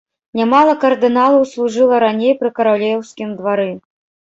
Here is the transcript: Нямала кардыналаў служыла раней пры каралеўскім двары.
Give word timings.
Нямала 0.37 0.73
кардыналаў 0.83 1.43
служыла 1.51 1.95
раней 2.05 2.33
пры 2.41 2.53
каралеўскім 2.63 3.39
двары. 3.45 3.71